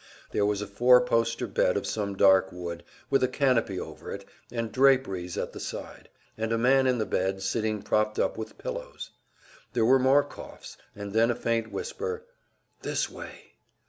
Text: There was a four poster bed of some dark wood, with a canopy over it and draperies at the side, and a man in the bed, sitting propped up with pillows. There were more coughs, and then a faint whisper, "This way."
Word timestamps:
There 0.31 0.47
was 0.47 0.63
a 0.63 0.65
four 0.67 0.99
poster 1.01 1.45
bed 1.45 1.77
of 1.77 1.85
some 1.85 2.15
dark 2.15 2.51
wood, 2.51 2.83
with 3.11 3.21
a 3.23 3.27
canopy 3.27 3.79
over 3.79 4.11
it 4.11 4.25
and 4.51 4.71
draperies 4.71 5.37
at 5.37 5.53
the 5.53 5.59
side, 5.59 6.09
and 6.39 6.51
a 6.51 6.57
man 6.57 6.87
in 6.87 6.97
the 6.97 7.05
bed, 7.05 7.43
sitting 7.43 7.83
propped 7.83 8.17
up 8.17 8.35
with 8.35 8.57
pillows. 8.57 9.11
There 9.73 9.85
were 9.85 9.99
more 9.99 10.23
coughs, 10.23 10.75
and 10.95 11.13
then 11.13 11.29
a 11.29 11.35
faint 11.35 11.71
whisper, 11.71 12.25
"This 12.81 13.11
way." 13.11 13.53